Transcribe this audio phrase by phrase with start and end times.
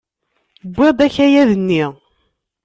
[0.71, 1.83] Wwiɣ-d akayad-nni!